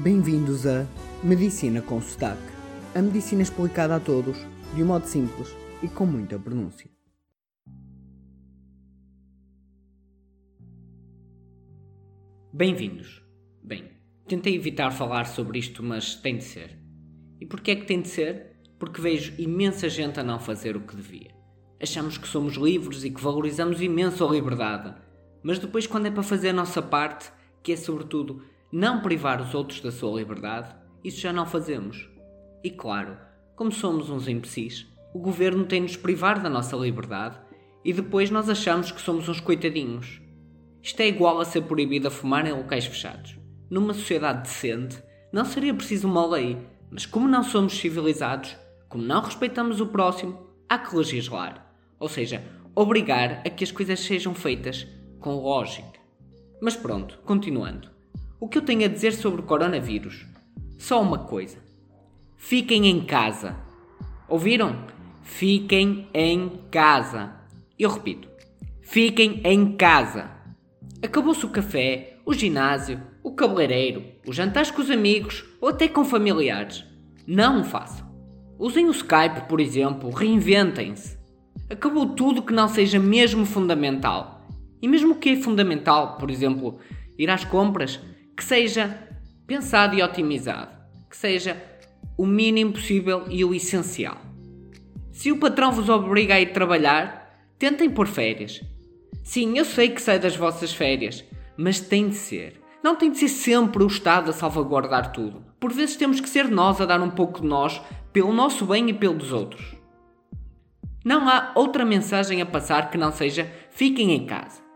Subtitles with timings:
[0.00, 0.86] Bem-vindos a
[1.24, 2.40] Medicina com Sotaque.
[2.94, 4.38] A medicina explicada a todos,
[4.72, 5.48] de um modo simples
[5.82, 6.88] e com muita pronúncia.
[12.52, 13.24] Bem-vindos.
[13.60, 13.90] Bem,
[14.28, 16.78] tentei evitar falar sobre isto, mas tem de ser.
[17.40, 18.52] E porquê é que tem de ser?
[18.78, 21.34] Porque vejo imensa gente a não fazer o que devia.
[21.82, 24.94] Achamos que somos livres e que valorizamos imenso a liberdade.
[25.42, 27.32] Mas depois, quando é para fazer a nossa parte,
[27.64, 32.08] que é sobretudo não privar os outros da sua liberdade, isso já não fazemos.
[32.62, 33.16] E claro,
[33.56, 37.38] como somos uns imbecis, o governo tem-nos privar da nossa liberdade
[37.84, 40.20] e depois nós achamos que somos uns coitadinhos.
[40.82, 43.38] Isto é igual a ser proibido a fumar em locais fechados.
[43.70, 46.58] Numa sociedade decente, não seria preciso uma lei,
[46.90, 48.56] mas como não somos civilizados,
[48.88, 51.74] como não respeitamos o próximo, há que legislar.
[51.98, 52.42] Ou seja,
[52.74, 54.86] obrigar a que as coisas sejam feitas
[55.18, 55.98] com lógica.
[56.60, 57.97] Mas pronto, continuando.
[58.40, 60.24] O que eu tenho a dizer sobre o coronavírus?
[60.78, 61.58] Só uma coisa.
[62.36, 63.56] Fiquem em casa.
[64.28, 64.84] Ouviram?
[65.24, 67.34] Fiquem em casa.
[67.76, 68.28] Eu repito.
[68.80, 70.30] Fiquem em casa.
[71.02, 76.04] Acabou-se o café, o ginásio, o cabeleireiro, os jantares com os amigos ou até com
[76.04, 76.84] familiares.
[77.26, 78.06] Não o façam.
[78.56, 81.18] Usem o Skype, por exemplo, reinventem-se.
[81.68, 84.46] Acabou tudo que não seja mesmo fundamental.
[84.80, 86.78] E mesmo o que é fundamental, por exemplo,
[87.18, 88.00] ir às compras,
[88.38, 88.96] que seja
[89.48, 90.70] pensado e otimizado,
[91.10, 91.60] que seja
[92.16, 94.16] o mínimo possível e o essencial.
[95.10, 98.60] Se o patrão vos obriga a ir trabalhar, tentem pôr férias.
[99.24, 101.24] Sim, eu sei que sei das vossas férias,
[101.56, 102.62] mas tem de ser.
[102.80, 105.44] Não tem de ser sempre o Estado a salvaguardar tudo.
[105.58, 108.88] Por vezes temos que ser nós a dar um pouco de nós pelo nosso bem
[108.88, 109.74] e pelo dos outros.
[111.04, 114.67] Não há outra mensagem a passar que não seja fiquem em casa.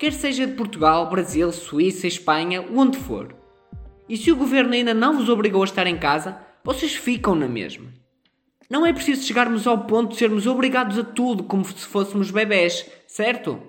[0.00, 3.36] Quer seja de Portugal, Brasil, Suíça, Espanha, onde for.
[4.08, 7.46] E se o governo ainda não vos obrigou a estar em casa, vocês ficam na
[7.46, 7.92] mesma.
[8.70, 12.90] Não é preciso chegarmos ao ponto de sermos obrigados a tudo como se fôssemos bebés,
[13.06, 13.60] certo?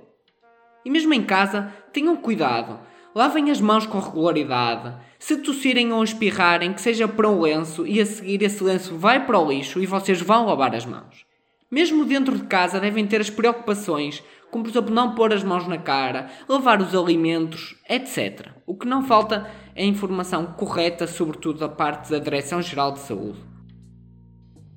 [0.86, 2.80] E mesmo em casa, tenham cuidado.
[3.14, 4.96] Lavem as mãos com regularidade.
[5.20, 9.26] Se tossirem ou espirrarem, que seja para um lenço e a seguir esse lenço vai
[9.26, 11.30] para o lixo e vocês vão lavar as mãos.
[11.70, 15.68] Mesmo dentro de casa devem ter as preocupações, como por exemplo não pôr as mãos
[15.68, 18.50] na cara, lavar os alimentos, etc.
[18.68, 23.40] O que não falta é informação correta, sobretudo da parte da Direção-Geral de Saúde.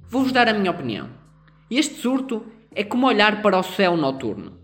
[0.08, 1.10] Vou-vos dar a minha opinião.
[1.70, 4.58] Este surto é como olhar para o céu noturno.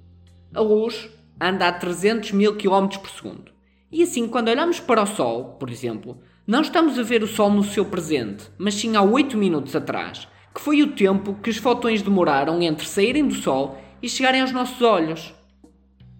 [0.55, 1.11] A luz
[1.41, 3.53] anda a 300 mil km por segundo.
[3.91, 7.51] E assim, quando olhamos para o Sol, por exemplo, não estamos a ver o Sol
[7.51, 11.57] no seu presente, mas sim há 8 minutos atrás, que foi o tempo que os
[11.57, 15.35] fotões demoraram entre saírem do Sol e chegarem aos nossos olhos.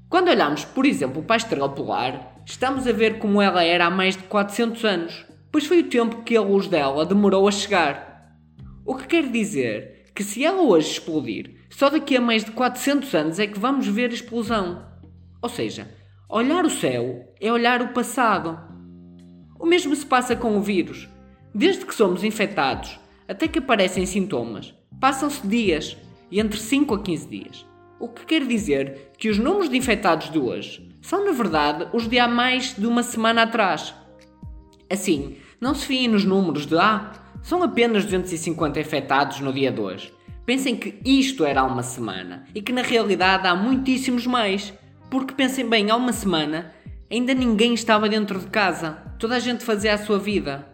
[0.09, 3.91] Quando olhamos, por exemplo, para a estrela polar, estamos a ver como ela era há
[3.91, 8.35] mais de 400 anos, pois foi o tempo que a luz dela demorou a chegar.
[8.85, 13.15] O que quer dizer que se ela hoje explodir, só daqui a mais de 400
[13.15, 14.85] anos é que vamos ver a explosão.
[15.41, 15.89] Ou seja,
[16.29, 18.59] olhar o céu é olhar o passado.
[19.59, 21.09] O mesmo se passa com o vírus.
[21.55, 22.99] Desde que somos infectados
[23.29, 25.97] até que aparecem sintomas, passam-se dias
[26.31, 27.70] e entre 5 a 15 dias.
[28.01, 32.09] O que quer dizer que os números de infectados de hoje são, na verdade, os
[32.09, 33.95] de há mais de uma semana atrás.
[34.91, 37.13] Assim, não se fiem nos números de ah,
[37.43, 40.13] são apenas 250 infectados no dia de hoje.
[40.47, 44.73] Pensem que isto era há uma semana e que na realidade há muitíssimos mais.
[45.11, 46.73] Porque pensem bem, há uma semana
[47.11, 50.67] ainda ninguém estava dentro de casa, toda a gente fazia a sua vida.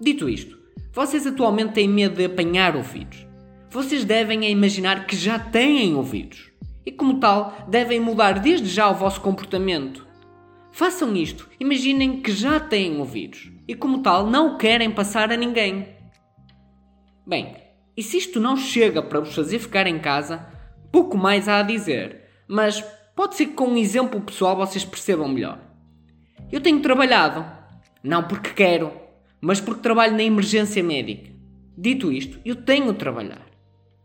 [0.00, 0.58] Dito isto,
[0.92, 3.26] vocês atualmente têm medo de apanhar o vírus.
[3.74, 6.52] Vocês devem imaginar que já têm o vírus
[6.86, 10.06] e, como tal, devem mudar desde já o vosso comportamento.
[10.70, 15.32] Façam isto, imaginem que já têm o vírus e, como tal, não o querem passar
[15.32, 15.88] a ninguém.
[17.26, 17.56] Bem,
[17.96, 20.46] e se isto não chega para vos fazer ficar em casa,
[20.92, 22.80] pouco mais há a dizer, mas
[23.16, 25.58] pode ser que com um exemplo pessoal vocês percebam melhor.
[26.52, 27.44] Eu tenho trabalhado,
[28.04, 28.92] não porque quero,
[29.40, 31.32] mas porque trabalho na emergência médica.
[31.76, 33.53] Dito isto, eu tenho de trabalhar.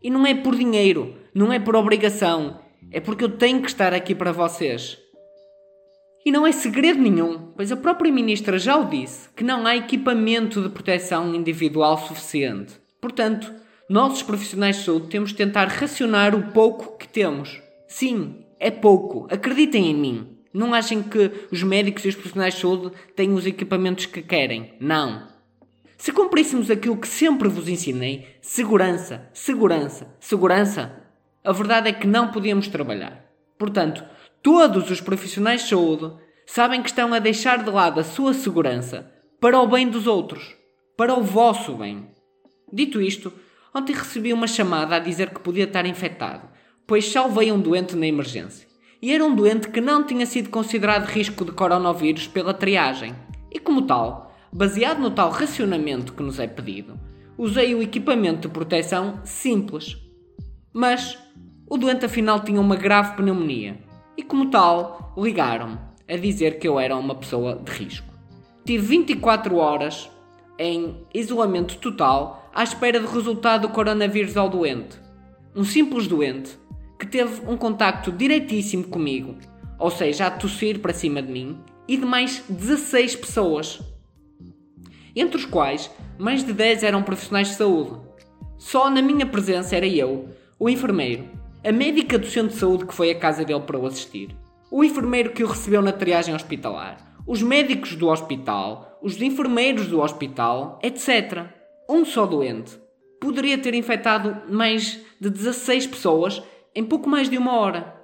[0.02, 2.60] E não é por dinheiro, não é por obrigação,
[2.90, 4.98] é porque eu tenho que estar aqui para vocês.
[6.24, 9.76] E não é segredo nenhum, pois a própria ministra já o disse, que não há
[9.76, 12.74] equipamento de proteção individual suficiente.
[13.00, 13.52] Portanto,
[13.88, 17.60] nós, os profissionais de saúde, temos de tentar racionar o pouco que temos.
[17.88, 19.26] Sim, é pouco.
[19.30, 20.36] Acreditem em mim.
[20.52, 24.74] Não achem que os médicos e os profissionais de saúde têm os equipamentos que querem.
[24.78, 25.29] Não.
[26.00, 31.04] Se cumpríssemos aquilo que sempre vos ensinei, segurança, segurança, segurança,
[31.44, 33.24] a verdade é que não podíamos trabalhar.
[33.58, 34.02] Portanto,
[34.42, 36.12] todos os profissionais de saúde
[36.52, 39.08] Sabem que estão a deixar de lado a sua segurança
[39.40, 40.56] para o bem dos outros,
[40.96, 42.08] para o vosso bem.
[42.72, 43.32] Dito isto,
[43.72, 46.48] ontem recebi uma chamada a dizer que podia estar infectado,
[46.88, 48.66] pois salvei um doente na emergência.
[49.00, 53.14] E era um doente que não tinha sido considerado risco de coronavírus pela triagem.
[53.52, 56.98] E como tal, baseado no tal racionamento que nos é pedido,
[57.36, 59.96] usei o equipamento de proteção simples.
[60.72, 61.18] Mas
[61.68, 63.78] o doente afinal tinha uma grave pneumonia
[64.16, 68.08] e, como tal, ligaram-me a dizer que eu era uma pessoa de risco.
[68.64, 70.10] Tive 24 horas
[70.58, 74.98] em isolamento total à espera do resultado do coronavírus ao doente.
[75.54, 76.58] Um simples doente
[76.98, 79.36] que teve um contacto direitíssimo comigo,
[79.78, 81.58] ou seja, a tossir para cima de mim,
[81.88, 83.80] e de mais 16 pessoas,
[85.14, 87.98] entre os quais mais de 10 eram profissionais de saúde.
[88.58, 90.28] Só na minha presença era eu,
[90.58, 91.28] o enfermeiro,
[91.64, 94.36] a médica do centro de saúde que foi à casa dele para o assistir,
[94.70, 96.96] o enfermeiro que o recebeu na triagem hospitalar,
[97.26, 101.46] os médicos do hospital, os enfermeiros do hospital, etc.
[101.88, 102.78] Um só doente
[103.20, 106.42] poderia ter infectado mais de 16 pessoas
[106.74, 107.94] em pouco mais de uma hora.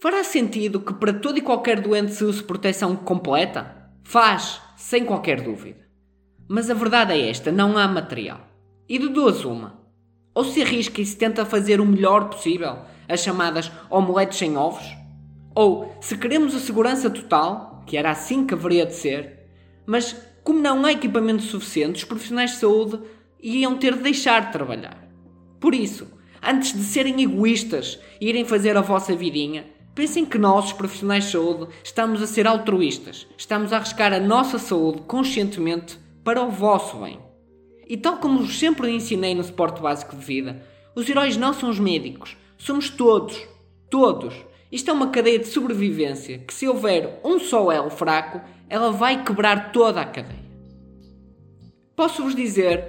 [0.00, 3.90] Fará sentido que para todo e qualquer doente se use proteção completa?
[4.04, 5.86] Faz, sem qualquer dúvida.
[6.48, 8.40] Mas a verdade é esta: não há material.
[8.88, 9.80] E de duas, uma.
[10.34, 12.78] Ou se arrisca e se tenta fazer o melhor possível,
[13.08, 14.84] as chamadas omeletes sem ovos,
[15.54, 19.46] ou se queremos a segurança total, que era assim que haveria de ser,
[19.86, 23.00] mas como não há equipamentos suficientes, os profissionais de saúde
[23.42, 25.08] iam ter de deixar de trabalhar.
[25.60, 26.06] Por isso,
[26.42, 29.66] Antes de serem egoístas e irem fazer a vossa vidinha,
[30.00, 33.26] pensem que nós, profissionais de saúde, estamos a ser altruístas.
[33.36, 37.20] Estamos a arriscar a nossa saúde conscientemente para o vosso bem.
[37.86, 40.64] E tal como vos sempre ensinei no suporte básico de vida,
[40.96, 43.46] os heróis não são os médicos, somos todos.
[43.90, 44.34] Todos.
[44.72, 49.22] Isto é uma cadeia de sobrevivência que, se houver um só elo fraco, ela vai
[49.22, 50.50] quebrar toda a cadeia.
[51.94, 52.86] Posso-vos dizer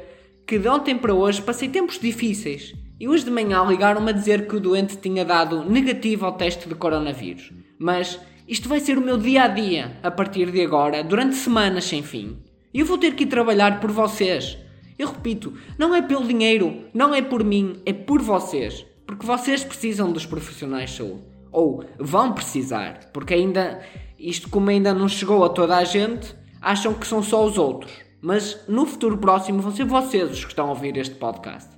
[0.48, 4.48] que de ontem para hoje passei tempos difíceis e hoje de manhã ligaram-me a dizer
[4.48, 7.52] que o doente tinha dado negativo ao teste de coronavírus.
[7.80, 11.86] Mas isto vai ser o meu dia a dia, a partir de agora, durante semanas
[11.86, 12.38] sem fim.
[12.72, 14.56] E eu vou ter que ir trabalhar por vocês.
[15.00, 18.86] Eu repito, não é pelo dinheiro, não é por mim, é por vocês.
[19.08, 21.24] Porque vocês precisam dos profissionais de saúde.
[21.52, 23.82] Ou vão precisar, porque ainda,
[24.20, 27.92] isto como ainda não chegou a toda a gente, acham que são só os outros.
[28.22, 31.72] Mas no futuro próximo vão ser vocês os que estão a ouvir este podcast.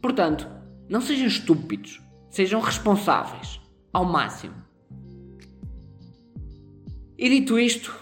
[0.00, 0.57] Portanto,
[0.88, 2.00] não sejam estúpidos.
[2.30, 3.60] Sejam responsáveis.
[3.92, 4.54] Ao máximo.
[7.16, 7.92] E dito isto,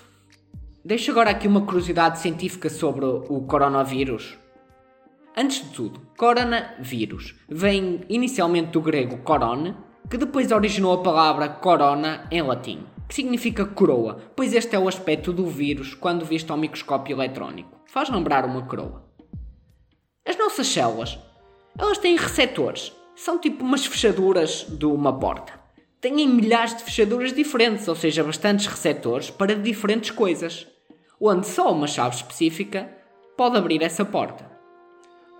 [0.85, 4.37] deixo agora aqui uma curiosidade científica sobre o coronavírus.
[5.35, 9.75] Antes de tudo, coronavírus vem inicialmente do grego corone,
[10.11, 14.89] que depois originou a palavra corona em latim, que significa coroa, pois este é o
[14.89, 17.81] aspecto do vírus quando visto ao microscópio eletrónico.
[17.87, 19.07] Faz lembrar uma coroa.
[20.27, 21.19] As nossas células
[21.79, 22.93] elas têm receptores.
[23.15, 25.53] São tipo umas fechaduras de uma porta.
[26.01, 30.67] Têm milhares de fechaduras diferentes, ou seja, bastantes receptores para diferentes coisas,
[31.21, 32.91] onde só uma chave específica
[33.37, 34.51] pode abrir essa porta.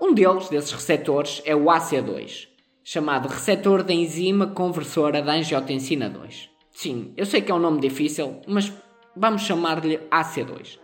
[0.01, 2.49] Um deles, desses receptores, é o AC2,
[2.85, 6.51] chamado receptor da enzima conversora da angiotensina 2.
[6.73, 8.73] Sim, eu sei que é um nome difícil, mas
[9.15, 10.79] vamos chamar-lhe AC2.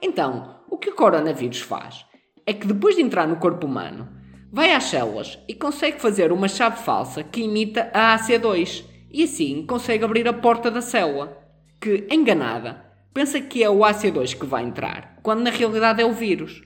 [0.00, 2.04] Então, o que o coronavírus faz
[2.46, 4.08] é que depois de entrar no corpo humano,
[4.54, 9.66] vai às células e consegue fazer uma chave falsa que imita a AC2 e assim
[9.66, 11.36] consegue abrir a porta da célula,
[11.80, 12.80] que, enganada,
[13.12, 16.62] pensa que é o AC2 que vai entrar, quando na realidade é o vírus.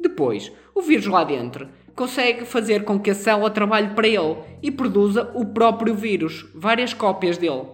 [0.00, 4.72] Depois, o vírus lá dentro consegue fazer com que a célula trabalhe para ele e
[4.72, 7.68] produza o próprio vírus, várias cópias dele.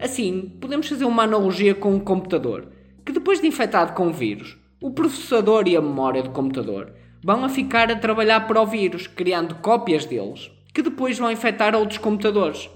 [0.00, 2.68] Assim, podemos fazer uma analogia com um computador,
[3.04, 7.42] que depois de infectado com o vírus, o processador e a memória do computador vão
[7.42, 11.96] a ficar a trabalhar para o vírus, criando cópias deles, que depois vão infectar outros
[11.96, 12.68] computadores.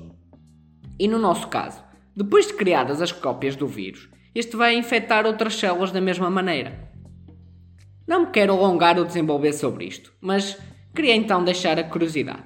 [0.99, 1.85] E no nosso caso,
[2.17, 6.89] depois de criadas as cópias do vírus, este vai infectar outras células da mesma maneira.
[8.07, 10.57] Não me quero alongar ou desenvolver sobre isto, mas
[10.95, 12.43] queria então deixar a curiosidade.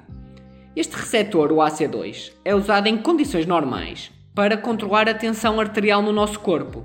[0.75, 6.13] Este receptor, o AC2, é usado em condições normais para controlar a tensão arterial no
[6.13, 6.85] nosso corpo,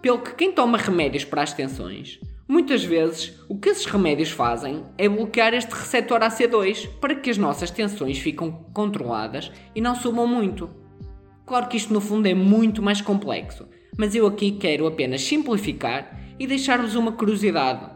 [0.00, 4.84] pelo que quem toma remédios para as tensões Muitas vezes, o que esses remédios fazem
[4.98, 10.26] é bloquear este receptor AC2 para que as nossas tensões fiquem controladas e não subam
[10.26, 10.68] muito.
[11.46, 16.20] Claro que isto no fundo é muito mais complexo, mas eu aqui quero apenas simplificar
[16.38, 17.90] e deixar-vos uma curiosidade.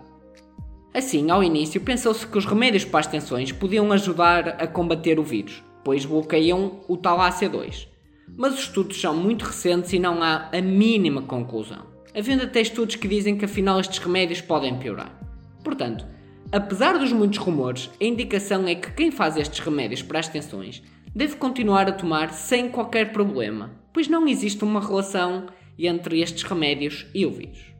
[0.95, 5.23] Assim, ao início, pensou-se que os remédios para as tensões podiam ajudar a combater o
[5.23, 7.87] vírus, pois bloqueiam o tal AC2.
[8.37, 12.97] mas os estudos são muito recentes e não há a mínima conclusão, havendo até estudos
[12.97, 15.19] que dizem que afinal estes remédios podem piorar.
[15.63, 16.07] Portanto,
[16.53, 20.83] apesar dos muitos rumores, a indicação é que quem faz estes remédios para as tensões
[21.15, 25.47] deve continuar a tomar sem qualquer problema, pois não existe uma relação
[25.79, 27.73] entre estes remédios e o vírus.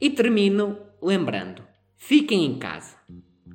[0.00, 1.62] E termino lembrando:
[1.96, 2.96] fiquem em casa.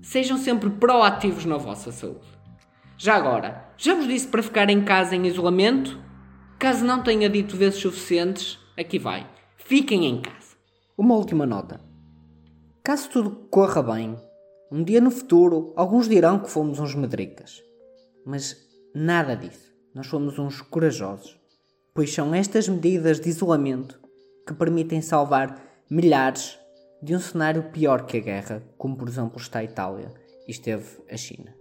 [0.01, 2.27] Sejam sempre proativos na vossa saúde.
[2.97, 5.99] Já agora, já vos disse para ficar em casa em isolamento?
[6.59, 9.27] Caso não tenha dito vezes suficientes, aqui vai.
[9.65, 10.57] Fiquem em casa.
[10.97, 11.79] Uma última nota.
[12.83, 14.17] Caso tudo corra bem,
[14.69, 17.63] um dia no futuro, alguns dirão que fomos uns medricas.
[18.25, 18.57] Mas
[18.93, 19.73] nada disso.
[19.95, 21.39] Nós somos uns corajosos.
[21.93, 24.01] Pois são estas medidas de isolamento
[24.45, 26.59] que permitem salvar milhares
[27.01, 30.13] de um cenário pior que a guerra, como por exemplo está a Itália
[30.45, 31.55] e esteve a China.